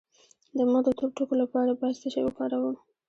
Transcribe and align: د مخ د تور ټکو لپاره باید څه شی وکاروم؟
د 0.57 0.57
مخ 0.71 0.81
د 0.85 0.87
تور 0.97 1.09
ټکو 1.17 1.33
لپاره 1.43 1.71
باید 1.79 1.99
څه 2.01 2.07
شی 2.13 2.21
وکاروم؟ 2.25 2.75